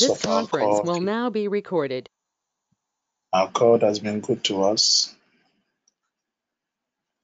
This 0.00 0.10
of 0.10 0.22
conference 0.22 0.86
will 0.86 1.00
now 1.00 1.30
be 1.30 1.48
recorded. 1.48 2.08
Our 3.32 3.50
God 3.52 3.82
has 3.82 3.98
been 3.98 4.20
good 4.20 4.44
to 4.44 4.64
us. 4.64 5.14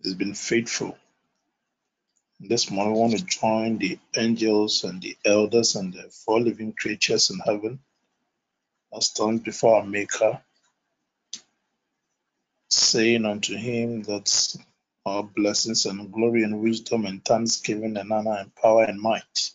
He's 0.03 0.15
been 0.15 0.35
faithful. 0.35 0.97
This 2.41 2.71
morning, 2.71 2.95
we 2.95 3.01
want 3.01 3.19
to 3.19 3.25
join 3.25 3.79
the 3.79 3.99
angels 4.17 4.85
and 4.85 5.01
the 5.01 5.17
elders 5.25 5.77
and 5.77 5.93
the 5.93 6.11
four 6.11 6.41
living 6.41 6.73
creatures 6.73 7.31
in 7.31 7.39
heaven 7.39 7.79
that 8.93 9.03
stand 9.03 9.45
before 9.45 9.77
our 9.77 9.87
Maker, 9.87 10.41
saying 12.71 13.25
unto 13.25 13.57
Him 13.57 14.03
that 14.05 14.57
our 15.07 15.23
blessings 15.23 15.87
and 15.87 16.11
glory 16.13 16.43
and 16.43 16.61
wisdom 16.61 17.07
and 17.07 17.25
thanksgiving 17.25 17.97
and 17.97 18.11
honor 18.13 18.39
and 18.39 18.55
power 18.55 18.85
and 18.85 19.01
might 19.01 19.51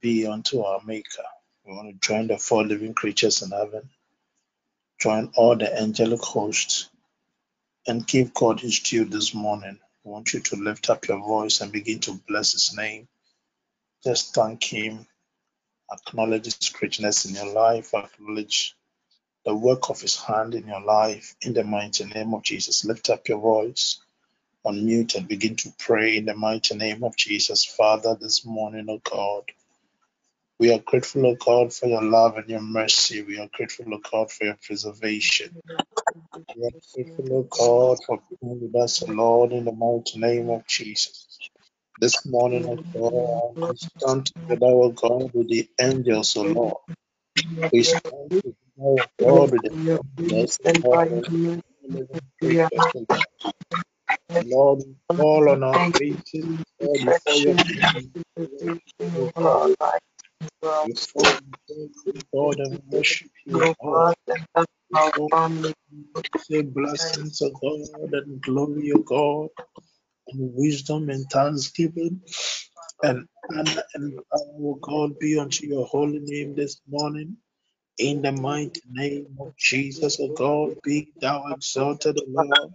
be 0.00 0.26
unto 0.26 0.62
our 0.62 0.82
Maker. 0.84 1.24
We 1.70 1.76
want 1.76 2.02
to 2.02 2.08
join 2.08 2.26
the 2.26 2.36
four 2.36 2.64
living 2.64 2.94
creatures 2.94 3.42
in 3.42 3.52
heaven, 3.52 3.88
join 4.98 5.30
all 5.36 5.54
the 5.54 5.72
angelic 5.72 6.20
hosts, 6.20 6.88
and 7.86 8.04
give 8.04 8.34
God 8.34 8.58
His 8.58 8.80
due 8.80 9.04
this 9.04 9.32
morning. 9.34 9.78
I 10.04 10.08
want 10.08 10.32
you 10.32 10.40
to 10.40 10.56
lift 10.56 10.90
up 10.90 11.06
your 11.06 11.20
voice 11.20 11.60
and 11.60 11.70
begin 11.70 12.00
to 12.00 12.20
bless 12.26 12.54
His 12.54 12.76
name. 12.76 13.06
Just 14.02 14.34
thank 14.34 14.64
Him, 14.64 15.06
acknowledge 15.92 16.46
His 16.46 16.70
greatness 16.70 17.24
in 17.26 17.36
your 17.36 17.54
life, 17.54 17.94
acknowledge 17.94 18.74
the 19.44 19.54
work 19.54 19.90
of 19.90 20.00
His 20.00 20.16
hand 20.16 20.56
in 20.56 20.66
your 20.66 20.82
life. 20.82 21.36
In 21.40 21.54
the 21.54 21.62
mighty 21.62 22.04
name 22.04 22.34
of 22.34 22.42
Jesus, 22.42 22.84
lift 22.84 23.10
up 23.10 23.28
your 23.28 23.38
voice, 23.38 24.00
unmute, 24.66 25.14
and 25.14 25.28
begin 25.28 25.54
to 25.54 25.72
pray 25.78 26.16
in 26.16 26.24
the 26.24 26.34
mighty 26.34 26.74
name 26.74 27.04
of 27.04 27.16
Jesus. 27.16 27.64
Father, 27.64 28.16
this 28.20 28.44
morning, 28.44 28.86
oh 28.88 29.00
God, 29.08 29.44
we 30.60 30.72
are 30.74 30.80
grateful, 30.80 31.26
O 31.26 31.36
God, 31.36 31.74
for 31.74 31.88
your 31.88 32.04
love 32.04 32.38
and 32.38 32.48
your 32.50 32.62
mercy. 32.62 33.22
We 33.24 33.40
are 33.40 33.50
grateful, 33.54 33.94
O 33.94 33.98
God, 33.98 34.32
for 34.32 34.46
your 34.46 34.58
preservation. 34.62 35.52
We 36.56 36.64
are 36.66 36.72
grateful, 36.94 37.32
O 37.34 37.42
God, 37.44 38.04
for 38.06 38.22
being 38.42 38.60
with 38.62 38.76
us, 38.76 39.02
O 39.02 39.06
Lord, 39.12 39.52
in 39.52 39.64
the 39.66 39.72
mighty 39.72 40.18
name 40.20 40.50
of 40.50 40.66
Jesus. 40.68 41.28
This 42.00 42.26
morning, 42.26 42.66
O 42.68 42.80
God, 42.94 43.58
we 43.68 43.76
stand 43.76 44.26
together, 44.26 44.66
O 44.72 44.90
God, 44.90 45.30
with 45.34 45.48
the 45.48 45.68
angels, 45.80 46.36
O 46.36 46.42
Lord. 46.42 46.78
We 47.72 47.84
stand 47.84 48.32
together, 48.42 48.58
O 48.78 49.06
God, 49.20 49.52
with 49.52 49.62
the 49.64 49.72
angels, 50.30 50.58
O 50.64 50.72
Lord, 50.92 51.26
Lord. 54.40 54.84
On 55.18 55.64
our 55.64 55.84
faces, 55.98 56.48
before 57.04 57.38
your. 57.38 57.56
We 60.84 60.94
and 62.60 62.82
worship 62.90 63.30
you, 63.46 63.74
God. 63.82 64.14
Say 66.38 66.62
blessings, 66.62 67.42
of 67.42 67.52
God, 67.60 68.12
and 68.14 68.42
glory, 68.42 68.90
of 68.90 69.04
God, 69.06 69.48
and 70.28 70.52
wisdom 70.54 71.10
and 71.10 71.26
thanksgiving 71.30 72.22
and 73.02 73.26
honor 73.52 73.82
and 73.94 74.14
power, 74.32 74.40
O 74.60 74.78
God, 74.82 75.18
be 75.20 75.38
unto 75.38 75.66
your 75.66 75.86
holy 75.86 76.20
name 76.22 76.54
this 76.56 76.80
morning. 76.88 77.36
In 77.98 78.22
the 78.22 78.32
mighty 78.32 78.82
name 78.90 79.36
of 79.40 79.56
Jesus, 79.58 80.20
O 80.20 80.28
God, 80.34 80.76
be 80.84 81.12
thou 81.20 81.44
exalted, 81.52 82.18
O 82.18 82.24
Lord. 82.28 82.74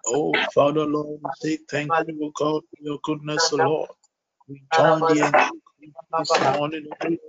Oh, 0.07 0.45
Father 0.55 0.85
Lord, 0.85 1.21
we 1.23 1.31
say 1.33 1.59
thank 1.69 1.95
you, 1.99 2.31
God, 2.35 2.63
for 2.63 2.77
your 2.83 2.99
goodness, 3.03 3.51
Lord. 3.53 3.89
We 4.49 4.63
join 4.71 5.05
the 5.05 5.31
this 6.17 6.41
morning 6.41 6.87
and 7.01 7.19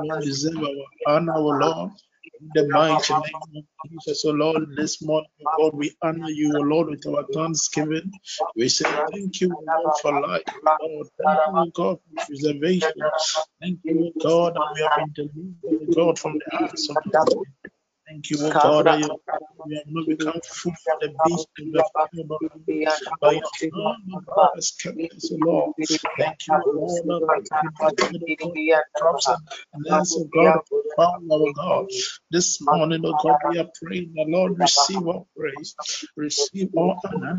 we 0.00 0.10
deserve 0.20 0.62
our 0.62 1.16
honor, 1.16 1.38
Lord. 1.38 1.92
The 2.54 2.68
mighty 2.68 3.14
name 3.14 3.24
of 3.56 3.90
Jesus, 3.90 4.24
O 4.26 4.30
Lord, 4.30 4.76
this 4.76 5.02
morning, 5.02 5.30
O 5.42 5.46
God, 5.70 5.78
we 5.78 5.96
honor 6.02 6.30
you, 6.30 6.56
O 6.58 6.60
Lord, 6.62 6.88
with 6.90 7.06
our 7.08 7.24
thanksgiving. 7.34 8.12
We 8.56 8.68
say 8.68 8.86
thank 9.12 9.40
you, 9.40 9.48
Lord, 9.50 9.94
for 10.02 10.12
life, 10.20 10.42
Lord. 10.80 11.08
Thank 11.24 11.40
you, 11.56 11.72
God, 11.74 11.98
for 11.98 12.26
preservation. 12.26 13.12
Thank 13.62 13.80
you, 13.84 14.12
God, 14.22 14.54
that 14.54 14.68
we 14.74 14.82
have 14.82 14.92
been 14.96 15.12
delivered, 15.14 15.96
God, 15.96 16.18
from 16.18 16.38
the 16.38 16.58
hands 16.58 16.88
of 16.90 16.98
the. 17.04 17.44
Thank 18.08 18.30
you, 18.30 18.46
O 18.46 18.54
God, 18.54 18.86
that 18.86 18.98
you, 18.98 19.10
we 19.64 19.74
have 19.76 19.84
not 19.88 20.08
become 20.08 20.40
food 20.44 20.74
for 20.84 20.94
the 21.00 21.10
beast 21.24 21.48
of 21.60 21.72
the 21.72 21.84
fire, 21.94 22.24
but 22.28 22.40
by 23.20 23.32
your 23.32 23.50
O 24.14 24.20
God, 24.26 24.48
has 24.56 24.72
kept 24.72 24.98
us, 25.16 25.30
Lord. 25.32 25.72
Thank 26.18 26.48
you, 26.48 26.62
O 26.66 26.72
Lord, 27.06 27.06
that 27.06 27.20
we 27.40 27.48
have 27.52 27.62
been 27.80 27.96
delivered, 27.96 28.22
O 28.42 28.48
God, 28.48 28.58
traps 28.98 29.28
and 29.28 29.38
snares, 29.86 30.16
O 30.18 30.24
God, 30.34 30.54
found 30.96 31.30
our 31.32 31.50
God. 31.54 31.86
This 32.30 32.60
morning, 32.62 33.04
O 33.06 33.14
God, 33.14 33.38
we 33.44 33.58
are 33.58 33.68
praying, 33.82 34.12
the 34.14 34.24
Lord, 34.28 34.58
receive 34.58 35.06
our 35.08 35.24
praise, 35.36 35.76
receive 36.16 36.70
our 36.78 36.96
honor, 37.06 37.36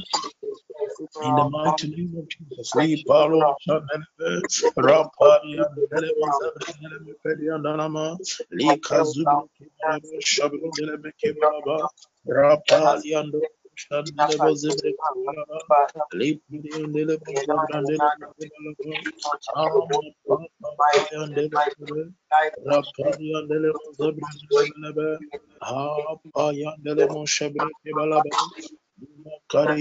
in 1.22 1.36
the 1.36 1.46
mighty 1.46 1.90
name 1.90 2.16
of 2.18 2.28
Jesus, 2.30 2.76
Lee 2.76 3.04
Paro 3.10 3.56
Shanelebe, 3.68 4.44
Rapari 4.78 5.66
and 5.66 5.78
Delebe 5.92 6.32
Zabrelebe 6.40 7.14
Periandanama, 7.26 8.20
Lee 8.52 8.80
Kazubi 8.82 9.44
Kibaraba, 9.60 10.22
Shabri 10.24 10.72
Delebe 10.78 11.12
Kibaraba, 11.24 11.88
Rapali 12.30 13.20
and 13.20 13.34
Pari 13.94 14.12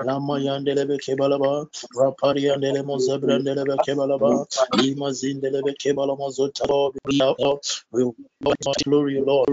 Lama 0.00 0.38
yandelebe 0.40 0.98
kebalaba, 1.04 1.66
rapari 1.98 2.44
yandele 2.46 2.82
mozebrandele 2.82 3.78
kebalaba, 3.84 4.46
lima 4.74 5.08
zindele 5.12 5.62
kebalama 5.80 6.28
zotaro, 6.30 6.94
we 7.92 8.54
glory, 8.84 9.20
Lord. 9.20 9.50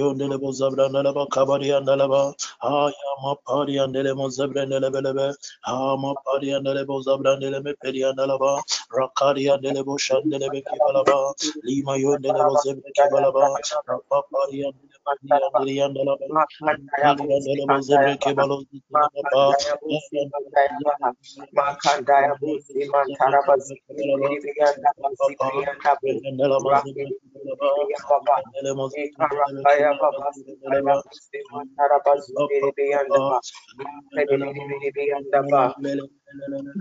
Yondele 0.00 0.36
bozabrandele 0.42 1.10
ba 1.14 1.24
kabari 1.34 1.68
yandele 1.72 2.06
ba, 2.12 2.22
aya 2.62 3.12
mapari 3.24 3.74
yandele 3.78 4.12
mozebrandele 4.20 4.88
belebe, 4.94 5.26
ha 5.66 5.96
mapari 5.98 6.48
yandele 6.52 6.82
bozabrandele 6.88 7.58
me 7.64 7.72
peri 7.80 8.00
yandele 8.04 8.36
ba, 8.40 8.52
rakari 8.96 9.42
yandele 9.48 9.84
bo 9.86 9.94
shandele 9.98 10.50
be 10.52 10.62
kebalaba, 10.68 11.34
lima 11.64 11.94
yondele 11.98 12.40
bozebre 12.46 12.90
kebalaba, 12.96 13.44
rapapari 13.88 14.56
yandele 14.62 14.91
yandele 15.08 15.72
yandele 15.80 16.12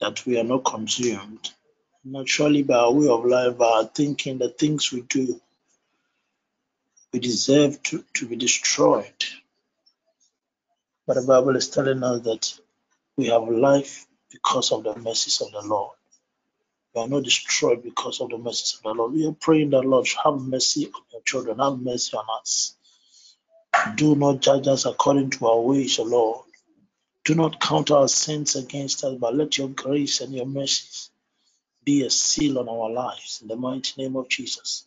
that 0.00 0.24
we 0.24 0.40
are 0.40 0.44
not 0.44 0.64
consumed. 0.64 1.50
Naturally, 2.02 2.62
by 2.62 2.76
our 2.76 2.92
way 2.92 3.08
of 3.08 3.26
life, 3.26 3.58
by 3.58 3.66
our 3.66 3.84
thinking, 3.84 4.38
the 4.38 4.48
things 4.48 4.90
we 4.90 5.02
do, 5.02 5.38
we 7.12 7.20
deserve 7.20 7.82
to, 7.84 8.04
to 8.14 8.26
be 8.26 8.36
destroyed. 8.36 9.24
But 11.06 11.16
the 11.16 11.26
Bible 11.26 11.56
is 11.56 11.68
telling 11.68 12.02
us 12.02 12.22
that 12.22 12.60
we 13.18 13.26
have 13.26 13.44
life 13.48 14.06
because 14.32 14.72
of 14.72 14.84
the 14.84 14.96
mercies 14.96 15.42
of 15.42 15.52
the 15.52 15.62
Lord. 15.68 15.99
We 16.94 17.02
are 17.02 17.08
not 17.08 17.24
destroyed 17.24 17.82
because 17.84 18.20
of 18.20 18.30
the 18.30 18.38
mercies 18.38 18.76
of 18.78 18.82
the 18.84 18.90
Lord. 18.94 19.12
We 19.14 19.26
are 19.26 19.32
praying 19.32 19.70
that 19.70 19.82
Lord 19.84 20.08
have 20.24 20.36
mercy 20.40 20.86
on 20.86 21.02
your 21.12 21.22
children, 21.22 21.58
have 21.60 21.78
mercy 21.80 22.16
on 22.16 22.26
us. 22.40 22.76
Do 23.96 24.16
not 24.16 24.40
judge 24.42 24.68
us 24.68 24.86
according 24.86 25.30
to 25.32 25.48
our 25.48 25.60
ways, 25.60 25.98
O 25.98 26.04
Lord. 26.04 26.46
Do 27.24 27.34
not 27.36 27.60
count 27.60 27.90
our 27.92 28.08
sins 28.08 28.56
against 28.56 29.04
us, 29.04 29.16
but 29.20 29.34
let 29.36 29.58
your 29.58 29.68
grace 29.68 30.20
and 30.22 30.34
your 30.34 30.46
mercies 30.46 31.10
be 31.84 32.04
a 32.04 32.10
seal 32.10 32.58
on 32.58 32.68
our 32.68 32.90
lives. 32.90 33.40
In 33.42 33.48
the 33.48 33.56
mighty 33.56 34.02
name 34.02 34.16
of 34.16 34.28
Jesus. 34.28 34.86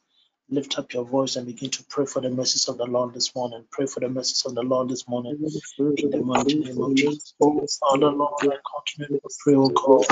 Lift 0.50 0.78
up 0.78 0.94
your 0.94 1.06
voice 1.06 1.36
and 1.38 1.48
begin 1.48 1.70
to 1.72 1.84
pray 1.90 2.06
for 2.06 2.22
the 2.22 2.30
mercies 2.30 2.68
of 2.68 2.78
the 2.78 2.86
Lord 2.86 3.14
this 3.14 3.34
morning. 3.36 3.66
Pray 3.72 3.86
for 3.88 4.02
the 4.02 4.10
mercies 4.10 4.46
of 4.46 4.54
the 4.56 4.62
Lord 4.62 4.90
this 4.90 5.08
morning. 5.08 5.38
In 5.80 6.12
the 6.12 6.22
mighty 6.24 6.60
name 6.60 6.82
of 6.82 6.96
Jesus. 6.96 7.34
Father, 7.80 8.12
Lord, 8.12 8.34
I 8.42 8.58
continue 8.76 9.20
to 9.20 9.30
pray, 9.44 9.56
O 9.56 9.70
God. 9.70 10.06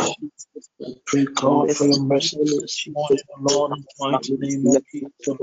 Pray, 1.06 1.26
God, 1.26 1.72
for 1.72 1.86
your 1.86 2.00
mercies 2.00 2.60
this 2.60 2.88
morning, 2.88 3.20
O 3.38 3.42
Lord, 3.54 3.72
in 3.78 3.84
the 3.84 3.94
mighty 4.00 4.38
name 4.38 4.68
of 4.68 4.84
Jesus. 4.92 5.38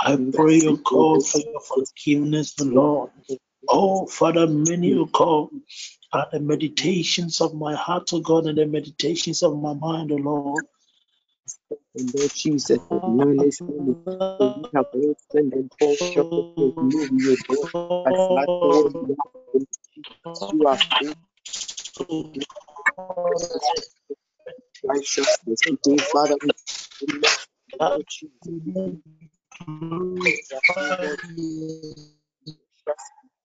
I 0.00 0.16
pray, 0.32 0.62
O 0.66 0.76
God, 0.76 1.26
for 1.26 1.40
your 1.40 1.60
forgiveness, 1.60 2.58
Lord. 2.60 3.10
Oh, 3.68 4.06
Father, 4.06 4.46
many, 4.46 4.94
O 4.94 5.04
God, 5.06 5.48
are 6.12 6.28
the 6.32 6.40
meditations 6.40 7.40
of 7.40 7.54
my 7.54 7.74
heart, 7.74 8.12
O 8.14 8.20
God, 8.20 8.46
and 8.46 8.56
the 8.56 8.66
meditations 8.66 9.42
of 9.42 9.60
my 9.60 9.74
mind, 9.74 10.12
O 10.12 10.16
Lord. 10.16 10.64
And 11.96 12.14
Lord 12.14 12.32
Jesus, 12.34 12.78
acknowledge 12.90 13.60
me. 13.62 13.96
We 14.40 14.70
have 14.74 14.86
all 14.92 15.14
and 15.32 15.70
fall 15.78 15.96
short 15.96 16.26
of 16.32 16.46
your 16.56 16.72
glory, 16.72 17.08
O 17.28 17.36
God. 17.48 18.06
As 18.06 18.14
that 18.28 18.48
Lord, 18.62 18.92
you 18.94 19.16
are 19.18 19.56
Jesus, 19.94 20.52
you 20.52 20.66
are 20.66 20.76
faithful. 20.76 22.42
Righteousness 24.84 25.60
today, 25.60 25.98
Father, 26.12 26.36
we 26.42 26.50
Lord 27.80 28.04
Jesus. 28.08 28.96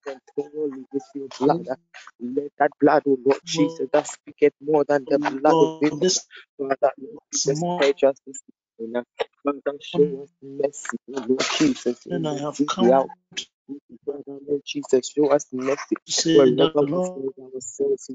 With 0.05 1.03
your 1.15 1.27
blood. 1.39 1.67
Uh, 1.69 1.75
let 2.19 2.51
that 2.59 2.71
blood, 2.79 3.03
O 3.07 3.17
Lord 3.25 3.41
Jesus, 3.45 3.87
that 3.93 4.07
speaketh 4.07 4.53
more 4.61 4.85
than 4.85 5.07
the 5.09 5.19
blood 5.19 5.57
of 5.61 5.99
this 5.99 6.27
Father, 6.57 6.91
Jesus, 7.33 7.65
purge 7.77 8.03
us 8.03 8.17
this 8.27 8.41
morning. 8.79 8.97
Uh, 8.97 9.03
Father, 9.43 9.77
show 9.81 10.23
us 10.23 10.29
mercy, 10.41 10.97
O 11.15 11.21
Lord 11.27 11.43
Jesus. 11.57 12.07
I 12.11 12.35
have 12.39 12.59
come 12.67 12.91
out. 12.93 13.09
Father, 14.05 14.39
Lord 14.47 14.61
Jesus, 14.65 15.11
show 15.15 15.29
us 15.31 15.45
mercy 15.51 15.97
to 16.05 16.11
say 16.13 16.51
that 16.55 16.71
wherever 16.75 16.85
we 16.85 16.91
Lord, 16.91 17.35
find 17.35 17.53
ourselves. 17.55 18.09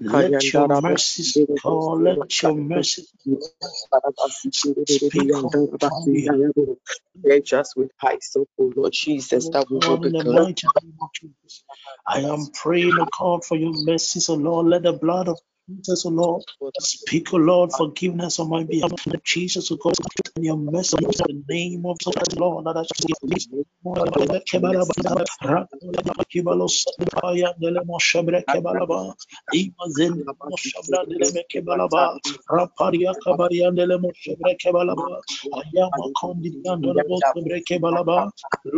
Let 0.00 0.52
your 0.52 0.68
mercies, 0.68 1.42
God, 1.64 2.02
let 2.02 2.42
your 2.42 2.54
mantara. 2.56 2.56
mercies 2.56 3.12
Mekara 3.26 4.10
bazikiri 4.18 4.84
speak 4.88 5.44
on 5.44 5.52
beyandara 5.52 5.78
my 5.90 6.00
behalf. 6.12 6.36
bazikiri. 6.36 6.76
Purge 7.24 7.54
us 7.54 7.76
with 7.76 7.90
hyssop, 8.02 8.48
O 8.58 8.72
Lord 8.76 8.92
Jesus, 8.94 9.48
Oh 9.48 9.50
that 9.50 9.68
we 9.70 9.78
will 9.78 9.98
be 9.98 10.12
cleansed. 10.18 10.46
mighty 10.46 10.68
name 10.82 10.94
of 11.02 11.10
Jesus. 11.14 11.64
I 12.06 12.20
am 12.20 12.48
praying, 12.54 12.98
oh 13.00 13.08
God, 13.18 13.44
for 13.44 13.56
your 13.56 13.72
mercies, 13.74 14.28
oh 14.30 14.34
Lord. 14.36 14.66
Let 14.68 14.84
the 14.84 14.94
blood 14.94 15.28
of 15.28 15.38
Jesus, 15.68 16.06
oh 16.06 16.10
Lord, 16.10 16.44
speak, 16.80 17.32
Lord, 17.32 17.72
forgiveness 17.72 18.38
on 18.40 18.50
my 18.50 18.64
behalf. 18.64 18.92
Jesus, 19.24 19.70
God, 19.70 19.94
and 20.36 20.44
your 20.44 20.56
mercy 20.58 20.98
in 21.04 21.10
the 21.10 21.42
name 21.48 21.86
of 21.86 21.98
the 22.00 22.36
Lord. 22.38 22.66
That 22.66 22.76
I. 22.78 22.86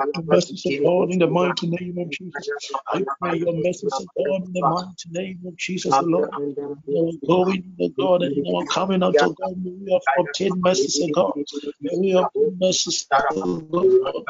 O 0.79 0.81
God, 0.83 1.11
in 1.11 1.19
the 1.19 1.27
mighty 1.27 1.67
name 1.67 1.97
of 1.99 2.09
Jesus. 2.11 2.51
I 2.87 3.03
pray 3.21 3.37
your 3.37 3.47
O 3.49 4.07
God, 4.17 4.43
in 4.47 4.53
the 4.53 4.63
mighty 4.63 5.09
name 5.11 5.39
of 5.47 5.55
Jesus, 5.57 5.97
the 5.99 6.05
Lord. 6.05 6.31
Our 6.33 7.11
going, 7.27 7.63
O 7.81 7.89
God, 7.89 8.23
and 8.23 8.45
our 8.55 8.65
coming 8.65 9.03
out, 9.03 9.21
O 9.23 9.29
God, 9.31 9.55
may 9.63 9.71
we 9.71 9.91
have 9.93 10.01
obtained 10.19 10.61
mercy, 10.61 11.05
O 11.05 11.09
God. 11.09 11.33
May 11.81 11.97
we 11.97 12.11
obtain 12.13 12.57
mercy, 12.59 12.91
O 13.15 13.59
God. 13.71 14.25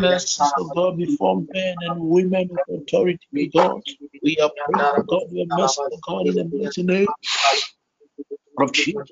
Mercy, 0.00 0.42
O 0.58 0.64
God, 0.74 0.98
before 0.98 1.42
men 1.52 1.76
and 1.82 2.00
women 2.00 2.50
of 2.52 2.58
authority, 2.82 3.26
O 3.38 3.46
God. 3.72 3.82
We 4.22 4.36
are 4.38 4.50
praying, 4.66 5.06
God, 5.08 5.22
your 5.30 5.46
mercy, 5.46 5.80
O 5.92 5.98
God, 6.06 6.26
in 6.26 6.34
the 6.36 6.44
mighty 6.58 6.82
name 6.82 7.08
of 8.62 8.72
Jesus. 8.72 9.10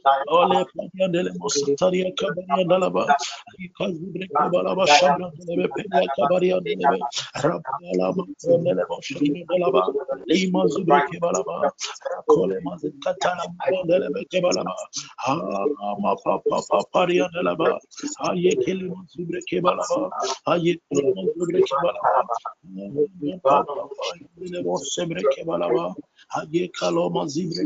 Aye 26.38 26.62
kaloma 26.76 27.22
zibre 27.32 27.64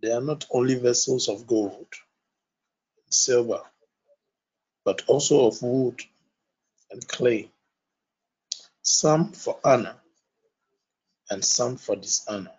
there 0.00 0.16
are 0.18 0.22
not 0.22 0.46
only 0.50 0.74
vessels 0.74 1.28
of 1.28 1.46
gold 1.46 1.86
and 3.04 3.14
silver, 3.14 3.62
but 4.84 5.02
also 5.06 5.46
of 5.46 5.62
wood 5.62 6.00
and 6.90 7.06
clay, 7.08 7.50
some 8.82 9.32
for 9.32 9.58
honor 9.64 9.96
and 11.30 11.44
some 11.44 11.76
for 11.76 11.96
dishonor. 11.96 12.52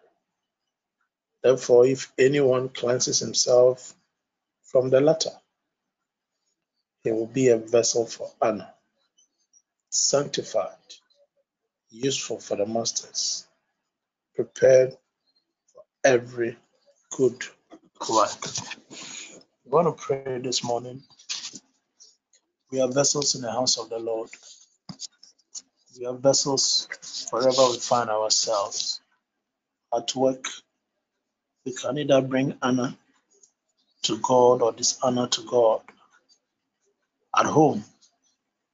Therefore, 1.44 1.86
if 1.86 2.12
anyone 2.18 2.70
cleanses 2.70 3.20
himself 3.20 3.94
from 4.64 4.90
the 4.90 5.00
latter, 5.00 5.32
he 7.04 7.12
will 7.12 7.28
be 7.28 7.50
a 7.50 7.58
vessel 7.58 8.06
for 8.06 8.30
honor, 8.42 8.70
sanctified, 9.90 10.76
useful 11.90 12.40
for 12.40 12.58
the 12.58 12.66
masters, 12.66 13.48
prepared 14.36 14.98
for 15.68 15.84
every 16.04 16.58
good 17.12 17.44
work. 18.10 18.40
We 19.66 19.72
want 19.72 19.98
to 19.98 20.04
pray 20.04 20.40
this 20.40 20.64
morning. 20.64 21.04
We 22.72 22.82
are 22.82 22.92
vessels 22.92 23.36
in 23.36 23.42
the 23.42 23.52
house 23.52 23.78
of 23.78 23.90
the 23.90 24.00
Lord. 24.00 24.30
We 26.00 26.06
are 26.06 26.16
vessels 26.16 26.88
wherever 27.32 27.68
we 27.72 27.80
find 27.80 28.10
ourselves. 28.10 29.02
At 29.96 30.16
work, 30.16 30.46
we 31.66 31.74
can 31.74 31.98
either 31.98 32.22
bring 32.22 32.58
honor 32.62 32.96
to 34.04 34.18
God 34.20 34.62
or 34.62 34.74
dishonor 34.74 35.28
to 35.28 35.42
God. 35.44 35.82
At 37.38 37.46
home, 37.46 37.84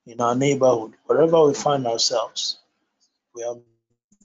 in 0.06 0.22
our 0.22 0.36
neighborhood, 0.36 0.94
wherever 1.06 1.46
we 1.46 1.54
find 1.54 1.88
ourselves, 1.88 2.60
we 3.36 3.44
are 3.44 3.58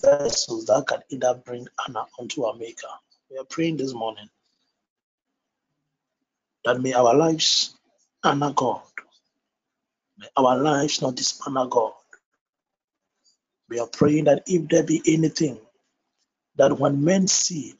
vessels 0.00 0.66
that 0.66 0.86
can 0.86 1.02
either 1.10 1.34
bring 1.34 1.68
honor 1.86 2.04
unto 2.18 2.44
our 2.44 2.54
Maker. 2.54 2.88
We 3.30 3.38
are 3.38 3.44
praying 3.44 3.78
this 3.78 3.94
morning 3.94 4.28
that 6.64 6.80
may 6.80 6.94
our 6.94 7.14
lives 7.16 7.74
honor 8.24 8.52
God. 8.54 8.82
May 10.18 10.28
our 10.36 10.58
lives 10.58 11.02
not 11.02 11.16
dishonor 11.16 11.66
God. 11.66 11.92
We 13.70 13.80
are 13.80 13.88
praying 13.88 14.24
that 14.26 14.44
if 14.46 14.68
there 14.68 14.84
be 14.84 15.02
anything 15.06 15.58
that 16.56 16.78
when 16.78 17.04
men 17.04 17.28
see 17.28 17.74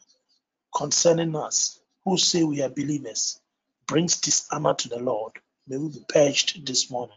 concerning 0.76 1.36
us, 1.36 1.80
who 2.04 2.18
say 2.18 2.44
we 2.44 2.62
are 2.62 2.70
believers, 2.70 3.40
brings 3.86 4.20
dishonor 4.20 4.74
to 4.74 4.88
the 4.88 4.98
Lord, 5.00 5.32
may 5.68 5.78
we 5.78 5.90
be 5.90 6.04
purged 6.08 6.66
this 6.66 6.90
morning. 6.90 7.16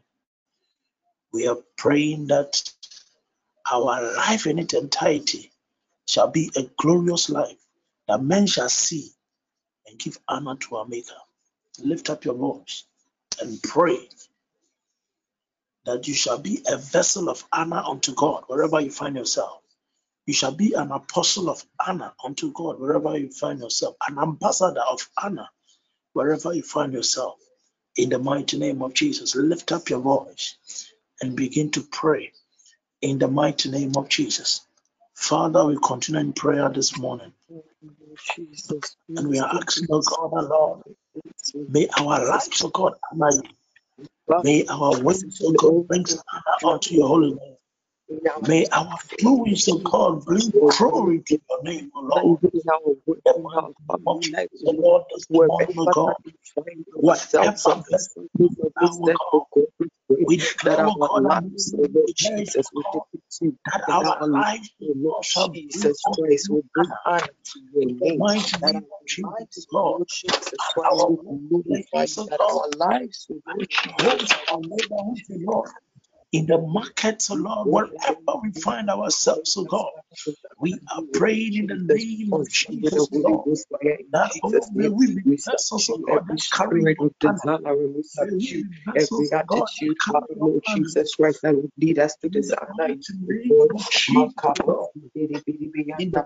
We 1.34 1.48
are 1.48 1.58
praying 1.78 2.28
that 2.28 2.72
our 3.72 4.14
life 4.16 4.48
in 4.48 4.60
its 4.60 4.74
entirety 4.76 5.52
shall 6.08 6.30
be 6.30 6.52
a 6.58 6.64
glorious 6.80 7.30
life 7.30 7.61
that 8.12 8.22
men 8.22 8.46
shall 8.46 8.68
see 8.68 9.10
and 9.88 9.98
give 9.98 10.20
honor 10.28 10.58
to 10.58 10.76
our 10.76 10.86
Maker. 10.86 11.16
Lift 11.82 12.10
up 12.10 12.26
your 12.26 12.36
voice 12.36 12.84
and 13.42 13.64
pray 13.64 14.10
that 15.86 16.10
you 16.10 16.14
shall 16.14 16.38
be 16.38 16.62
a 16.70 16.76
vessel 16.76 17.30
of 17.30 17.46
honor 17.54 17.82
unto 17.88 18.14
God 18.14 18.44
wherever 18.48 18.82
you 18.82 18.92
find 18.92 19.16
yourself. 19.16 19.62
You 20.26 20.34
shall 20.34 20.52
be 20.52 20.74
an 20.74 20.92
apostle 20.92 21.50
of 21.50 21.64
honor 21.88 22.12
unto 22.22 22.52
God 22.52 22.82
wherever 22.82 23.18
you 23.18 23.32
find 23.32 23.62
yourself, 23.62 23.96
an 24.06 24.20
ambassador 24.20 24.82
of 24.82 25.10
honor 25.22 25.48
wherever 26.12 26.54
you 26.54 26.64
find 26.64 26.92
yourself. 26.92 27.40
In 27.96 28.10
the 28.10 28.20
mighty 28.20 28.60
name 28.60 28.82
of 28.84 28.94
Jesus, 28.94 29.36
lift 29.36 29.72
up 29.72 29.90
your 29.90 30.02
voice 30.02 30.58
and 31.22 31.38
begin 31.38 31.72
to 31.72 31.82
pray 31.82 32.34
in 33.02 33.20
the 33.20 33.30
mighty 33.30 33.72
name 33.72 33.94
of 33.96 34.10
Jesus. 34.10 34.62
Father, 35.16 35.66
we 35.66 35.78
continue 35.82 36.22
in 36.22 36.34
prayer 36.34 36.70
this 36.70 36.98
morning. 36.98 37.34
Jesus. 38.38 38.96
And 39.18 39.30
we 39.30 39.40
are 39.40 39.50
asking, 39.56 39.88
oh 39.92 40.02
God, 40.02 40.34
our 40.34 40.44
Lord, 40.44 40.82
may 41.70 41.88
our 42.00 42.26
lives, 42.28 42.62
oh 42.64 42.70
God. 42.70 42.94
May 44.44 44.66
our 44.70 45.02
ways, 45.02 45.42
oh 45.44 45.54
God, 45.54 45.88
bring 45.88 46.06
honor 46.34 46.74
unto 46.76 46.96
your 46.96 47.08
holy 47.10 47.32
name. 47.34 47.51
May 48.48 48.68
our 48.72 48.98
doings, 49.20 49.68
oh 49.70 49.78
God, 49.80 50.26
bring 50.26 50.50
glory 50.50 51.22
to 51.28 51.40
your 51.50 51.64
name, 51.64 51.92
oh 51.96 52.02
Lord. 52.02 52.42
The 52.42 52.64
of 54.06 54.22
Jesus, 54.22 54.64
Lord, 54.66 55.04
this 55.14 55.28
morning, 55.30 55.76
oh 55.78 55.86
God, 55.86 56.16
whatever 56.94 57.36
thou, 58.76 59.16
oh 59.34 59.48
God, 59.56 59.66
we 60.28 60.38
declare, 60.38 60.82
our 60.82 60.92
oh 61.00 61.08
God, 61.08 61.24
lives, 61.24 61.74
we 61.74 61.80
O 61.80 61.88
declare, 62.06 62.38
Jesus, 62.46 62.68
will 62.74 62.84
God, 62.84 63.02
depict 63.14 63.38
you. 63.42 63.58
that 63.66 63.84
our 63.90 64.06
our 64.06 64.28
lives, 64.28 64.70
O 64.82 64.94
Lord 64.98 65.26
shall 65.26 65.50
bring 65.50 65.70
Jesus 65.70 66.02
Christ 66.04 66.50
will 66.50 66.64
bring 66.74 66.90
honor. 67.06 67.28
to 67.28 67.60
your 67.74 67.86
name. 67.86 68.20
mighty 68.20 68.58
That 68.62 68.74
name 68.74 68.84
our 68.92 69.00
of 69.00 69.08
Jesus, 69.08 69.68
O 69.74 69.78
Lord 69.78 70.08
Jesus 70.10 70.54
Christ 70.74 71.02
our 71.02 71.10
will 71.10 71.40
glorify 71.50 72.06
workplaces, 72.06 72.18
you. 72.18 72.26
That 72.30 72.42
our 72.42 72.70
lives, 72.78 73.28
O 73.32 73.42
Lord 73.48 73.72
homes, 74.00 74.20
Jesus, 74.20 74.38
our 74.52 74.60
neighborhoods, 74.62 75.22
Lord, 75.30 75.70
in 76.32 76.46
the 76.46 76.58
markets, 76.58 77.30
oh 77.32 77.36
Lord, 77.36 77.70
wherever 77.70 78.40
we 78.42 78.52
find 78.54 78.90
ourselves, 78.90 79.56
oh 79.58 79.66
God, 79.66 79.90
we 80.60 80.80
are 80.96 81.04
praying 81.14 81.56
in 81.56 81.68
the 81.68 81.94
name 81.94 82.34
of 82.34 82.50
Jesus, 82.50 83.10
oh 83.14 83.18
Lord, 83.18 83.58
that 84.12 84.32
Jesus' 84.34 84.40
oh, 84.44 84.50
oh 84.54 84.70
may 84.74 84.90
we 84.90 85.16
be 85.16 85.38
vessels, 85.46 85.90
oh 85.90 85.98
God, 85.98 86.28
that 86.28 86.42
carry 86.52 86.84
we 86.84 86.96
every 88.96 89.08
oh 89.12 89.30
attitude, 89.32 89.98
Lord. 90.40 90.64
Jesus 90.66 91.16
Christ, 91.16 91.40
that 91.44 91.56
will 91.56 91.70
lead 91.78 92.00
us 92.00 92.16
to 92.18 92.30
oh 94.56 94.64
God. 94.66 94.88
In 96.00 96.12
oh 96.12 96.26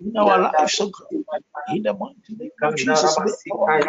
In 0.04 0.18
our 0.18 0.40
lives, 0.40 0.82
O 0.82 0.90
God, 0.90 1.44
in 1.76 1.84
the 1.84 1.94
mighty 1.94 2.36
name 2.38 2.52
of 2.64 2.76
Jesus, 2.76 3.18
our 3.52 3.82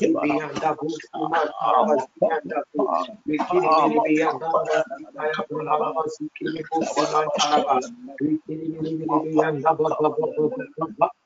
Ribianda 0.02 0.70
Busi 0.78 1.08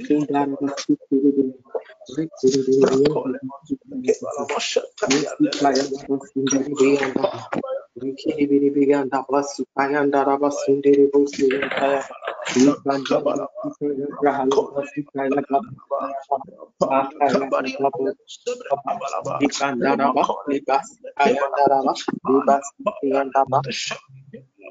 Kindara 0.00 0.56
basika 0.60 1.12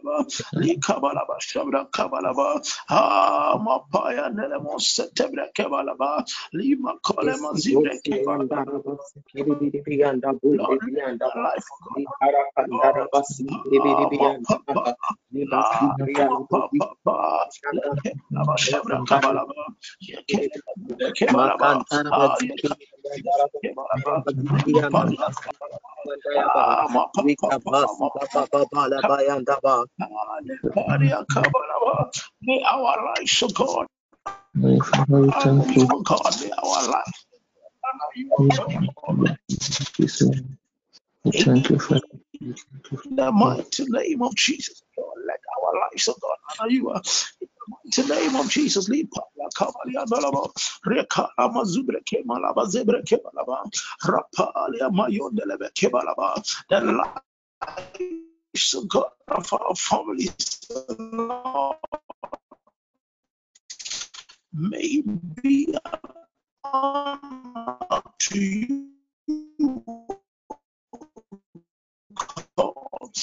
yanda. 0.03 0.25
Likabalaba 0.55 1.37
Shabra 1.41 1.89
Kabalaba. 1.91 2.61
Ah 2.89 3.57
Mapaya 3.59 4.29
Nelemo 4.33 4.79
Setebra 4.79 5.47
Kebalaba. 5.57 6.25
Lima 6.53 6.97
Kolema 7.05 7.53
Zibre 7.55 7.99
Kebalaba. 8.03 8.65
Lord, 10.51 10.81
God. 26.35 26.57
Our 26.65 27.09
God, 27.09 27.25
we 27.25 27.35
thank 41.43 41.69
you. 41.69 41.77
God, 41.77 41.81
for 41.81 41.99
In 43.05 43.15
the 43.15 43.31
mighty 43.31 43.85
name 43.85 44.21
of 44.23 44.35
Jesus, 44.35 44.81
Lord, 44.97 45.19
let 45.27 45.39
our 45.63 45.73
lives, 45.91 46.09
oh 46.09 46.15
God, 46.21 46.37
honor 46.59 46.71
you. 46.71 46.89
In 46.91 47.01
the 47.41 47.67
mighty 47.67 48.03
name 48.09 48.35
of 48.35 48.49
Jesus, 48.49 48.89
La 49.59 49.65
Kabalia 49.67 50.05
Dalaba, 50.05 50.49
Reka 50.85 51.29
Amazubre 51.39 52.01
Kemalaba 52.05 52.65
Zebre 52.67 53.03
Kemalaba, 53.03 53.63
Rapalia 54.03 54.89
Mayondelebe 54.91 55.71
Kebalaba, 55.73 56.43
the 56.69 56.81
lives, 56.81 58.75
of 58.75 58.87
God, 58.89 59.11
of 59.29 59.53
our 59.53 59.75
families, 59.75 60.61
may 64.53 65.01
be 65.41 65.75
to 68.19 68.39
you, 68.39 68.89
God. 72.57 73.15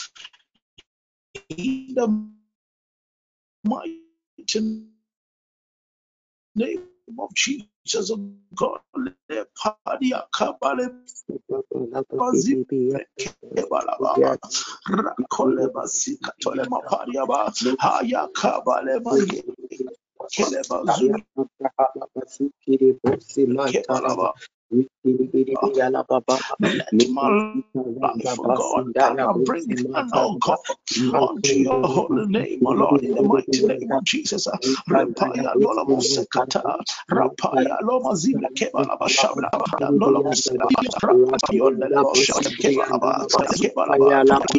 In 1.51 1.95
the 1.95 2.29
mighty 3.65 4.98
name 6.59 6.83
of 7.19 7.31
Jesus, 7.35 8.11
oh 8.11 8.21
God, 8.55 8.81
le 8.97 9.45
padia 9.57 10.25
kabale 10.35 10.87
bazibre 12.19 13.07
kebalaba, 13.19 14.39
rakole 14.89 15.69
basika 15.75 16.33
tole 16.41 16.65
mapadia 16.67 17.27
ba, 17.27 17.53
haya 17.79 18.29
kabale 18.35 19.01
maye 19.05 19.43
kele 20.31 20.63
kebalaba. 23.69 24.33
Let 24.71 24.85
my 27.09 27.31
life, 28.03 28.35
oh 28.39 28.51
God, 28.51 28.85
honor, 29.01 29.35
bring 29.45 29.67
honor, 29.95 30.09
oh 30.15 30.37
God, 30.41 30.59
unto 31.15 31.57
your 31.57 31.81
holy 31.85 32.27
name, 32.27 32.63
oh 32.67 32.73
Lord, 32.73 33.03
in 33.05 33.15
the 33.15 33.23
mighty 33.23 33.65
name 33.65 33.93
of 33.93 34.05
Jesus. 34.05 34.47
Repaya 34.91 35.55
lola 35.57 35.87
mosekata, 35.87 36.63
rapaya 37.11 37.79
loma 37.83 38.11
zible 38.15 38.49
kebalaba 38.55 39.09
shabra, 39.09 39.51
lola 39.89 40.23
mosela, 40.23 40.69
rapaya 41.03 41.79
shabra 42.15 42.53
kebalaba, 42.61 43.29
kebalaba, 43.57 44.13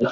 We 0.00 0.08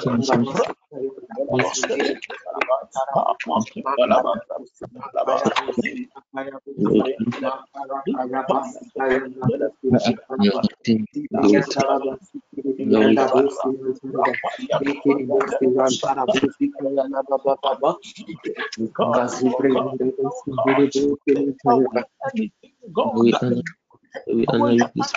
honor 24.47 24.71
you 24.71 24.89
this 24.95 25.13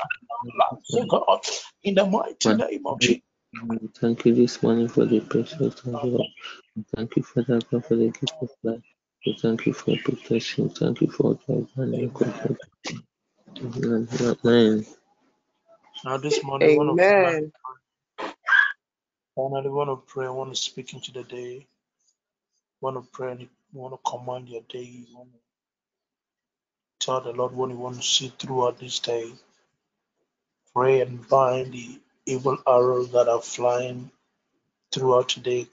God, 1.09 1.41
in 1.85 1.95
the 1.97 2.07
mighty 2.07 2.55
name 2.55 2.87
of 2.87 3.01
Jesus. 3.01 3.23
We 3.65 3.79
thank 4.01 4.27
you 4.27 4.35
this 4.35 4.63
morning 4.63 4.89
for 4.89 5.07
the 5.07 5.21
precious 5.21 5.75
time, 5.77 5.95
Lord. 5.95 6.29
We 6.77 6.85
thank 6.97 7.17
you, 7.17 7.23
Father 7.23 7.61
God, 7.71 7.85
for 7.87 7.97
the 7.97 8.11
gift 8.11 8.35
of 8.43 8.51
life. 8.65 8.83
We 9.27 9.39
thank 9.41 9.67
you 9.67 9.75
for 9.75 9.93
your 9.93 10.03
protection. 10.03 10.71
Thank 10.71 11.03
you 11.03 11.11
for 11.11 11.39
your 11.49 11.69
and 11.77 11.95
your 11.95 12.11
comfort. 12.11 12.59
Amen. 13.59 14.87
Now, 16.05 16.19
this 16.19 16.43
morning, 16.45 16.71
I 16.71 16.73
want 16.73 16.91
to 16.91 17.07
pray. 17.15 17.35
Amen. 17.35 17.53
Finally, 19.37 19.71
want 19.71 19.91
to 19.91 19.97
pray. 20.13 20.27
I 20.27 20.31
want 20.31 20.51
to 20.55 20.57
speak 20.61 20.95
into 20.95 21.13
the 21.13 21.25
day. 21.25 21.67
want 22.83 22.97
to 22.97 23.11
pray 23.13 23.33
and 23.33 23.43
you 23.43 23.49
want 23.75 23.95
to 23.95 24.11
command 24.11 24.49
your 24.51 24.63
day. 24.71 24.83
You 24.83 25.07
want 25.17 25.31
to 25.35 27.07
tell 27.07 27.21
the 27.23 27.33
Lord 27.33 27.53
what 27.55 27.71
you 27.71 27.77
want 27.77 27.97
to 27.97 28.03
see 28.03 28.33
throughout 28.39 28.79
this 28.81 29.01
day. 29.01 29.33
Pray 30.75 31.01
and 31.03 31.27
bind 31.29 31.73
the 31.75 32.01
evil 32.27 32.59
arrows 32.67 33.13
that 33.13 33.29
are 33.29 33.43
flying 33.43 34.11
throughout 34.93 35.29
today. 35.29 35.69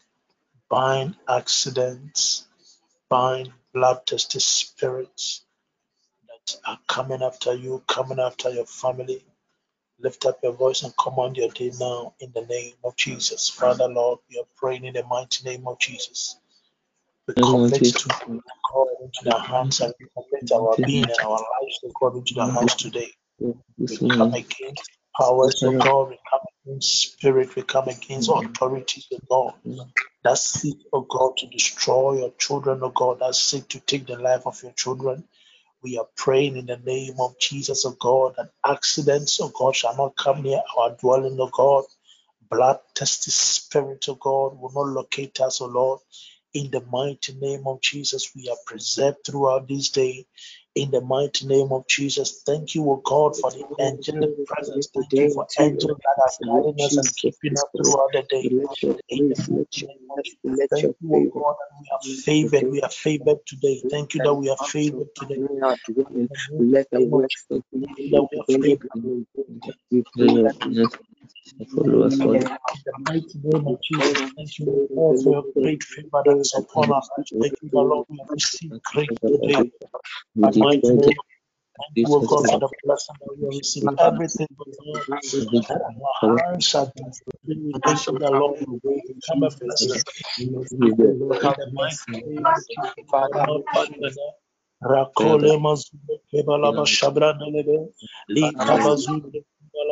Bind 0.70 1.16
accidents. 1.28 2.46
Bind 3.10 3.52
bloodthirsty 3.74 4.40
spirits 4.40 5.44
that 6.28 6.56
are 6.66 6.80
coming 6.88 7.22
after 7.22 7.54
you, 7.54 7.84
coming 7.88 8.20
after 8.20 8.50
your 8.50 8.66
family. 8.66 9.24
Lift 10.00 10.26
up 10.26 10.40
your 10.44 10.54
voice 10.54 10.84
and 10.84 10.94
command 10.98 11.38
your 11.38 11.50
day 11.50 11.72
now 11.80 12.14
in 12.20 12.32
the 12.34 12.46
name 12.46 12.74
of 12.84 12.96
Jesus. 12.96 13.50
Father, 13.50 13.88
Lord, 13.88 14.20
we 14.30 14.40
are 14.40 14.48
praying 14.56 14.86
in 14.86 14.94
the 14.94 15.04
mighty 15.04 15.44
name 15.48 15.68
of 15.68 15.80
Jesus. 15.80 16.38
We 17.28 17.36
commit 17.36 17.84
to 17.84 18.10
God 18.10 18.88
into 19.02 19.20
the 19.24 19.40
hands 19.40 19.80
and 19.80 19.94
we 20.00 20.08
commit 20.14 20.52
our 20.52 20.76
being 20.86 21.04
and 21.04 21.20
our 21.24 21.30
lives 21.30 21.80
to 21.82 21.92
God 22.00 22.16
into 22.18 22.34
the 22.34 22.46
hands 22.46 22.76
today. 22.76 23.12
We 23.40 23.98
come 23.98 24.34
against 24.34 24.90
powers 25.18 25.62
of 25.64 25.80
God, 25.80 26.10
we 26.10 26.20
come 26.30 26.40
against 26.66 27.12
spirit, 27.12 27.56
we 27.56 27.62
come 27.64 27.88
against 27.88 28.30
mm. 28.30 28.46
authorities 28.46 29.08
of 29.12 29.28
God 29.28 29.54
that 30.24 30.38
seek, 30.38 30.78
oh 30.94 31.02
God, 31.02 31.38
to 31.38 31.48
destroy 31.48 32.20
your 32.20 32.32
children, 32.38 32.80
oh 32.82 32.90
God, 32.90 33.20
that 33.20 33.36
seek 33.36 33.68
to 33.70 33.80
take 33.80 34.08
the 34.08 34.18
life 34.18 34.46
of 34.46 34.62
your 34.64 34.72
children. 34.72 35.24
We 35.84 35.98
are 35.98 36.08
praying 36.16 36.56
in 36.56 36.66
the 36.66 36.78
name 36.78 37.16
of 37.20 37.38
Jesus, 37.40 37.86
oh 37.86 37.96
God, 38.00 38.36
that 38.38 38.52
accidents, 38.66 39.40
oh 39.42 39.52
God, 39.58 39.76
shall 39.76 39.96
not 39.98 40.16
come 40.16 40.44
near 40.44 40.62
our 40.78 40.92
dwelling, 40.92 41.38
oh 41.40 41.50
God. 41.52 41.84
Blood 42.50 42.80
thirsty 42.96 43.32
spirit, 43.32 44.06
oh 44.08 44.16
God, 44.16 44.60
will 44.60 44.72
not 44.74 44.94
locate 44.94 45.42
us, 45.42 45.60
oh 45.62 45.68
Lord. 45.68 46.00
In 46.54 46.70
the 46.72 46.82
mighty 46.82 47.34
name 47.34 47.64
of 47.66 47.82
Jesus, 47.82 48.32
we 48.36 48.48
are 48.50 48.58
preserved 48.66 49.26
throughout 49.26 49.68
this 49.68 49.90
day. 49.90 50.26
In 50.76 50.92
the 50.92 51.02
mighty 51.02 51.48
name 51.48 51.72
of 51.72 51.88
Jesus, 51.88 52.42
thank 52.48 52.76
you, 52.76 52.90
O 52.90 52.98
God, 53.06 53.38
for 53.38 53.52
the 53.52 53.66
angelic 53.80 54.32
presence. 54.46 54.90
Thank 54.94 55.14
you 55.20 55.30
for 55.30 55.48
angels 55.60 56.00
that 56.04 56.18
are 56.24 56.34
guiding 56.48 56.82
us 56.84 56.98
and 56.98 57.16
keeping 57.16 57.54
us 57.54 57.66
throughout 57.78 58.12
the 58.14 58.24
day. 58.30 58.52
In 59.10 59.30
the 59.30 59.38
mighty 59.50 59.86
name 59.88 60.10
of 60.12 60.24
Jesus, 60.24 60.68
thank 60.72 60.96
you, 61.02 61.16
O 61.16 61.26
God, 61.32 61.56
that 61.60 61.78
we 61.80 61.88
are 61.94 62.00
favored. 62.24 62.72
We 62.72 62.82
are 62.82 62.90
favored 62.90 63.40
today. 63.48 63.84
Thank 63.92 64.16
you 64.16 64.22
that 64.22 64.34
we 64.36 64.50
are 64.50 64.58
favored 64.58 65.10
today. 65.16 65.42
our 65.64 65.78
In 66.10 66.28
dwelling, 66.28 66.30
the 66.30 66.38
mighty 66.50 66.74
let 66.74 66.88
the 66.92 67.02
works 67.04 67.46
Jesus, 67.50 67.62
thank 67.70 67.98
you 68.02 68.10
that 68.12 68.28
we 68.32 68.40
are 68.40 68.48
favored. 68.48 68.92
Be 71.24 71.42
removed. 71.58 71.60
We 71.60 71.66
let 71.66 71.74
pray 71.74 71.86
your 71.86 72.02
that 72.02 72.14
goodness 72.14 72.18
shall 72.20 72.30
follow 72.30 72.42
us 72.42 72.60
all 72.70 72.76
In 72.76 72.82
the 72.86 72.94
the 72.94 73.00
mighty 73.14 73.40
name 73.44 73.68
of 73.68 73.80
Jesus, 73.84 74.18
power 74.18 74.26
of 74.26 74.32
the 74.40 74.48
thank 74.48 74.60
you, 74.60 74.68
O 74.72 74.80
Spirit 74.80 74.92
of 74.98 75.06
God, 75.16 75.20
the 75.24 75.24
for 75.24 75.32
your 75.34 75.46
great 75.62 75.84
favor 75.84 76.24
that 76.26 76.38
pray 76.38 76.42
is 76.42 76.54
that 76.54 76.66
upon 76.68 76.92
you 76.92 76.94
our 76.94 77.02
speak 77.02 77.16
lives. 77.18 77.32
to 77.32 77.36
Thank 77.42 77.56
you, 77.62 77.70
Lord, 77.74 78.08
we 78.10 78.20
have 78.20 78.30
received 78.34 78.76
grace 78.94 79.10
today. 79.28 79.72
The 80.36 80.54
mighty 80.56 80.94
name 80.94 81.14
Thank 81.78 81.90
you, 82.02 82.16
O 82.16 82.22
God, 82.22 82.48
for 82.50 82.60
the 82.60 82.70
blessing 82.84 83.18
that 83.22 83.36
we 83.38 83.46
have 83.46 83.56
received. 83.58 83.94
Everything, 84.00 84.48
O 84.60 84.66
God, 84.66 85.04
every 85.36 85.64
our 86.32 86.46
hands 86.52 86.66
shall 86.66 86.92
do. 86.98 87.14
We 87.48 87.76
Father, 87.84 87.86
thank 87.86 88.10
you, 88.10 88.18
shall 88.18 88.20
the 88.20 88.32
Lord, 88.32 88.60
your 88.62 88.68
will 88.68 88.80
way 88.84 89.04
in 89.10 89.16
become 89.16 89.44
a 89.44 89.52
blessing. 89.52 89.96
name. 89.96 90.04
We 90.38 90.46
must 90.52 90.72
is 90.72 90.78
speak, 90.78 90.96
O 91.04 91.10
the 91.30 91.38
Lord, 91.38 91.40
In 91.44 91.50
have 91.50 91.58
the 91.58 91.68
mercy 91.74 92.14
mighty 92.14 92.14
name 92.26 92.48
of. 92.56 92.64
Jesus. 92.70 92.94
Father, 93.12 93.40
Lama 93.40 93.54
Lord 93.54 93.66
Jesus, 93.74 94.20
Pariada, 94.20 94.28
Rakole 94.84 95.58
Mazube 95.62 96.20
Kebalaba 96.34 96.86
Shabrandelebe, 96.88 97.90
Li 98.30 98.58
Father, 98.68 98.80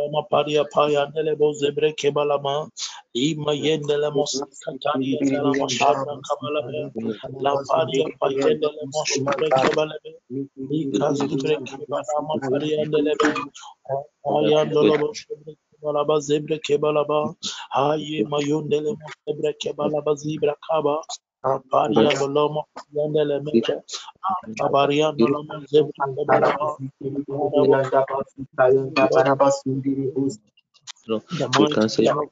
Kebalama 0.01 0.29
Paria 0.29 0.63
Paya 0.65 1.11
Delebo 1.13 1.53
Zebre 1.53 1.93
Kebalama, 1.95 2.69
Li 3.15 3.35
Mayendele 3.35 4.11
we 4.13 4.15
Mos 4.15 4.41
must 4.41 4.63
speak, 4.63 4.81
we 4.93 5.17
Katania 5.17 5.19
really, 5.19 5.35
Dalama 5.35 5.69
Shabra 5.69 6.19
Kabalabe, 6.21 6.91
La 7.39 7.55
Paria 7.69 8.05
Payendele 8.21 8.61
Barabas, 8.61 8.93
Mos 8.93 9.11
we 9.15 9.23
must 9.23 9.39
Shebre 9.39 9.49
Barabas. 9.49 9.75
Kebalebe, 9.75 10.13
We 10.29 10.47
really, 10.55 10.69
Li 10.69 10.85
really, 10.85 11.17
really, 11.19 11.47
Kazubre 11.47 11.57
and 11.57 11.67
Barabas, 11.89 12.07
we 12.33 12.39
Kebalama 12.39 12.39
Paria 12.49 12.77
take 12.77 12.91
Delebe, 12.91 13.49
Ayandolo 14.25 15.13
Shebre 15.13 15.55
Kebalaba 15.81 16.19
Zebre 16.21 16.59
Kebalaba, 16.61 17.35
Aye 17.75 18.23
Mayundele 18.25 18.95
Mos 18.97 19.53
Kebalaba 19.63 20.15
Zibra 20.17 20.55
Kaba, 20.69 21.01
Aparia 21.45 22.13
Doloma 22.17 22.63
Yandele 22.95 23.43
Meke, 23.43 23.83
Abaria 24.59 25.13
Doloma 25.17 25.55
Zebre 25.71 25.93
Kebalaba, 26.17 26.77
Father, 27.35 27.65
we 27.65 27.79
Lord, 31.07 31.23
in 31.31 31.37
the 31.39 31.49
We 31.57 31.67
mighty 31.67 31.75
cancel 31.75 32.05
name 32.05 32.17
of 32.17 32.29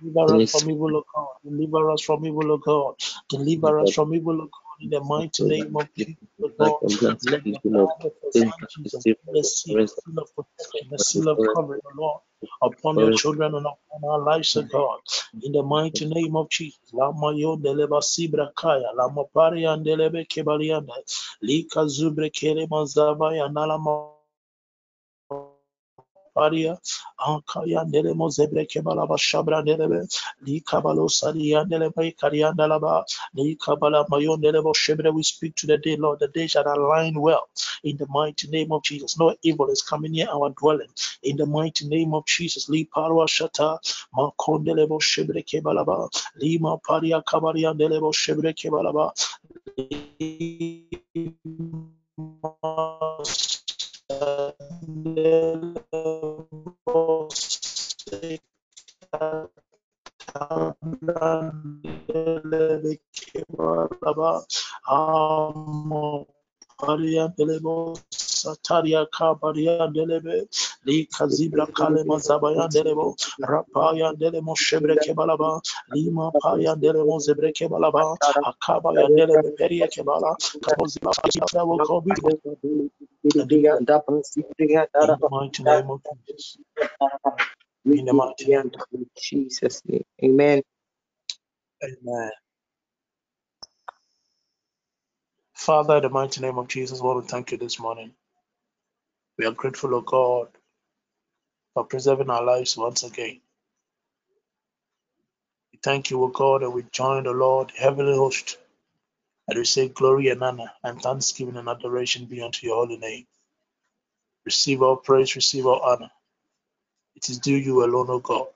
Deliver 0.00 0.36
us 0.36 0.50
from 0.50 0.70
evil, 0.70 0.96
O 0.96 1.04
God. 1.14 1.28
Deliver 1.44 1.90
us 1.92 2.02
from 2.02 2.26
evil, 2.26 2.52
O 2.52 2.58
God. 2.58 2.94
Deliver 3.30 3.80
us 3.80 3.92
from 3.92 4.14
evil, 4.14 4.42
O 4.42 4.46
God. 4.46 4.67
In 4.80 4.90
the 4.90 5.00
mighty 5.00 5.44
name 5.44 5.76
of 5.76 5.88
Jesus, 5.96 6.16
O 6.42 6.50
like 6.58 6.76
God. 6.80 6.82
a 6.82 6.88
blood 6.88 7.18
Let 7.24 7.44
the 7.44 7.54
speaking 7.54 7.76
of 7.76 7.88
blood 7.88 8.04
of 8.04 8.12
the 8.22 8.32
faith 8.32 8.44
Son 8.44 8.52
and 8.60 8.68
Jesus 8.68 9.04
be 9.04 9.16
the 9.32 9.44
seal, 9.44 9.80
of 10.18 10.34
protection, 10.34 10.88
the 10.90 10.98
of 10.98 11.00
seal 11.00 11.28
of 11.28 11.38
covering, 11.54 11.80
Lord, 11.96 12.20
upon 12.62 12.98
your 12.98 13.12
children 13.12 13.54
and 13.54 13.66
upon 13.66 14.10
our 14.10 14.20
lives, 14.20 14.56
O 14.56 14.62
God. 14.62 15.00
In 15.42 15.52
the 15.52 15.62
mighty 15.62 16.06
name 16.06 16.36
of 16.36 16.48
Jesus. 16.50 16.78
Lama 16.92 17.34
yo 17.34 17.56
deleba 17.56 18.00
sibra 18.02 18.54
kaya, 18.54 18.92
lama 18.96 19.24
pari 19.34 19.62
andelebe 19.62 20.28
kebalianda, 20.28 20.94
lika 21.42 21.80
zubre 21.86 22.30
kele 22.32 22.66
mazaba 22.66 23.36
ya 23.36 23.48
nalama 23.48 24.17
Paria, 26.38 26.78
Ankaya 27.20 27.84
Nelemo 27.90 28.30
Zebre 28.30 28.66
Kebalaba 28.68 29.18
Shabra 29.18 29.64
Nelebe, 29.66 30.06
Li 30.46 30.62
Nelebe 30.62 32.16
Kariandalaba, 32.16 33.04
Li 33.34 33.56
Nelebo 33.58 34.74
Shebre. 34.74 35.12
We 35.14 35.24
speak 35.24 35.56
to 35.56 35.66
the 35.68 35.78
day, 35.78 35.96
Lord. 35.96 36.20
The 36.20 36.28
day 36.28 36.46
shall 36.48 36.68
align 36.68 37.20
well 37.20 37.48
in 37.84 37.96
the 37.98 38.06
mighty 38.08 38.48
name 38.48 38.72
of 38.72 38.84
Jesus. 38.84 39.18
No 39.18 39.34
evil 39.42 39.70
is 39.70 39.82
coming 39.82 40.12
near 40.12 40.28
our 40.30 40.50
dwelling 40.50 40.88
in 41.24 41.36
the 41.36 41.46
mighty 41.46 41.88
name 41.88 42.14
of 42.14 42.26
Jesus. 42.26 42.68
Li 42.68 42.88
Parwa 42.94 43.26
Shata, 43.28 43.78
Makondelebo 44.16 45.00
Shebre 45.02 45.44
Kebalaba, 45.44 46.10
Lima 46.36 46.78
Paria 46.78 47.22
Kebalaba. 48.54 49.12
Amo 54.10 54.66
Paria 66.78 67.28
Delebe 69.92 70.48
Lika 70.86 71.26
Zibra 71.28 71.68
Kalema 71.72 72.18
Zabaya 72.20 72.68
Delebo 72.70 73.16
Rapaya 73.42 74.14
Delemo 74.18 74.56
Shebreke 74.56 75.14
Balaba 75.14 75.60
Lima 75.90 76.32
Paya 76.42 76.76
Delemo 76.76 77.20
Zebreke 77.20 77.68
Balaba 77.70 78.18
Akabaya 78.44 79.10
Delebe 79.16 79.52
Peria 79.58 79.88
Kebala 79.88 80.36
call 81.80 82.02
me 82.02 82.14
in 85.04 85.16
the 85.18 85.28
mighty 85.30 85.64
name 85.64 85.90
of 85.90 86.02
Jesus. 86.28 86.58
In 87.86 88.04
the 88.06 88.12
mighty 88.14 88.46
name 88.48 88.72
of 88.76 88.98
Jesus' 89.16 89.82
name. 89.86 90.04
Amen. 90.24 90.62
Amen. 91.84 92.30
Father, 95.54 95.96
in 95.98 96.02
the 96.04 96.10
mighty 96.10 96.40
name 96.42 96.58
of 96.58 96.68
Jesus, 96.68 97.00
Lord, 97.00 97.24
we 97.24 97.28
thank 97.30 97.52
you 97.52 97.58
this 97.58 97.80
morning. 97.80 98.12
We 99.38 99.46
are 99.46 99.52
grateful, 99.52 99.94
O 99.96 100.02
God, 100.02 100.48
for 101.78 101.84
preserving 101.84 102.28
our 102.28 102.42
lives 102.44 102.76
once 102.76 103.04
again. 103.04 103.40
We 105.72 105.78
thank 105.82 106.10
you, 106.10 106.24
O 106.24 106.28
God, 106.28 106.62
that 106.62 106.70
we 106.70 106.84
join 106.90 107.22
the 107.24 107.30
Lord, 107.30 107.72
heavenly 107.78 108.16
host, 108.16 108.58
and 109.48 109.58
we 109.58 109.64
say 109.64 109.88
glory 109.88 110.28
and 110.30 110.42
honor 110.42 110.72
and 110.84 111.00
thanksgiving 111.00 111.56
and 111.56 111.68
adoration 111.68 112.26
be 112.26 112.42
unto 112.42 112.66
your 112.66 112.76
holy 112.76 112.96
name. 112.98 113.26
Receive 114.44 114.82
our 114.82 114.96
praise, 114.96 115.36
receive 115.36 115.66
our 115.68 115.80
honor. 115.82 116.10
It 117.16 117.30
is 117.30 117.38
due 117.38 117.56
you 117.56 117.84
alone, 117.84 118.10
O 118.10 118.18
God. 118.18 118.48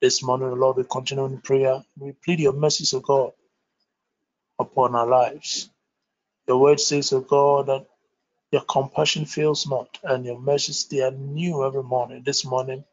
This 0.00 0.22
morning, 0.22 0.50
Lord, 0.58 0.78
we 0.78 0.84
continue 0.84 1.26
in 1.26 1.40
prayer. 1.42 1.82
We 1.98 2.12
plead 2.12 2.40
your 2.40 2.54
mercies, 2.54 2.94
O 2.94 3.00
God, 3.00 3.32
upon 4.58 4.94
our 4.94 5.06
lives. 5.08 5.70
Your 6.48 6.58
word 6.58 6.80
says, 6.80 7.12
O 7.12 7.20
God, 7.20 7.66
that 7.66 7.86
your 8.56 8.64
compassion 8.64 9.26
fails 9.26 9.68
not, 9.68 10.00
and 10.04 10.26
your 10.26 10.40
mercies 10.40 10.86
they 10.86 11.02
are 11.02 11.12
new 11.12 11.64
every 11.66 11.84
morning. 11.84 12.24
This 12.26 12.44
morning, 12.44 12.84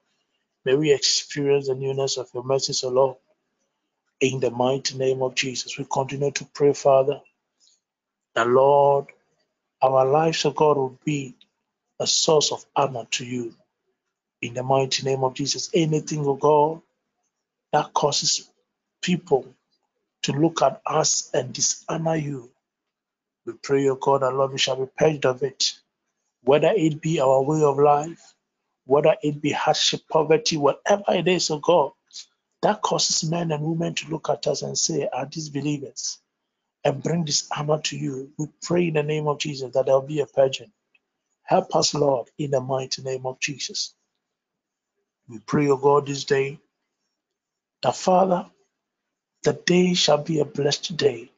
may 0.66 0.76
we 0.76 0.94
experience 0.94 1.68
the 1.70 1.76
newness 1.76 2.18
of 2.18 2.30
your 2.34 2.44
mercies, 2.44 2.84
O 2.84 2.90
Lord. 2.90 3.18
In 4.22 4.40
the 4.42 4.52
mighty 4.52 4.98
name 4.98 5.22
of 5.24 5.36
Jesus, 5.36 5.78
we 5.78 5.86
continue 5.92 6.32
to 6.32 6.46
pray, 6.54 6.74
Father, 6.74 7.22
that 8.36 8.48
Lord, 8.48 9.08
our 9.82 10.06
lives, 10.06 10.46
O 10.46 10.52
God, 10.52 10.78
will 10.78 11.00
be 11.06 11.36
a 12.00 12.08
source 12.08 12.52
of 12.52 12.66
honor 12.76 13.06
to 13.12 13.26
you. 13.26 13.56
In 14.42 14.56
the 14.56 14.64
mighty 14.64 15.04
name 15.06 15.24
of 15.24 15.36
Jesus, 15.36 15.70
anything, 15.74 16.26
O 16.28 16.36
God, 16.36 16.82
that 17.74 17.94
causes 17.94 18.50
people 19.02 19.48
to 20.24 20.34
look 20.34 20.62
at 20.64 20.82
us 20.88 21.32
and 21.34 21.54
dishonor 21.54 22.18
you, 22.18 22.52
we 23.46 23.54
pray, 23.64 23.90
O 23.90 23.96
God, 23.96 24.22
that 24.24 24.34
Lord, 24.36 24.52
we 24.54 24.60
shall 24.60 24.78
be 24.78 24.92
purged 24.98 25.26
of 25.26 25.44
it. 25.44 25.74
Whether 26.44 26.74
it 26.76 27.02
be 27.02 27.22
our 27.22 27.44
way 27.44 27.64
of 27.64 27.80
life, 27.80 28.36
whether 28.86 29.16
it 29.24 29.42
be 29.42 29.52
hardship, 29.52 30.02
poverty, 30.12 30.58
whatever 30.58 31.04
it 31.10 31.28
is, 31.28 31.52
O 31.52 31.60
God, 31.60 31.92
that 32.64 32.82
causes 32.82 33.30
men 33.30 33.52
and 33.52 33.64
women 33.64 33.96
to 33.96 34.10
look 34.10 34.30
at 34.30 34.48
us 34.48 34.64
and 34.64 34.78
say, 34.78 35.10
Are 35.14 35.28
these 35.28 35.50
believers? 35.50 36.20
And 36.86 37.04
bring 37.04 37.26
this 37.26 37.48
honor 37.58 37.80
to 37.82 37.98
you. 37.98 38.32
We 38.38 38.48
pray 38.64 38.90
in 38.90 38.96
the 38.96 39.04
name 39.04 39.28
of 39.28 39.40
Jesus 39.40 39.74
that 39.74 39.86
there 39.88 39.96
will 39.96 40.02
be 40.08 40.22
a 40.22 40.28
purging. 40.28 40.72
Help 41.44 41.76
us, 41.76 41.94
Lord, 41.96 42.30
in 42.40 42.52
the 42.52 42.62
mighty 42.62 43.04
name 43.04 43.26
of 43.26 43.40
Jesus. 43.40 43.96
We 45.30 45.40
pray, 45.40 45.70
O 45.70 45.78
God, 45.78 46.08
this 46.08 46.26
day 46.26 46.60
that, 47.84 47.96
Father, 47.96 48.48
the 49.44 49.54
day 49.54 49.96
shall 49.96 50.20
be 50.24 50.40
a 50.42 50.46
blessed 50.46 50.98
day. 50.98 51.33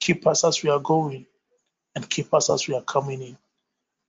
Keep 0.00 0.26
us 0.26 0.44
as 0.44 0.62
we 0.62 0.70
are 0.70 0.80
going 0.80 1.26
and 1.96 2.08
keep 2.10 2.34
us 2.34 2.50
as 2.50 2.68
we 2.68 2.74
are 2.74 2.82
coming 2.82 3.22
in. 3.22 3.38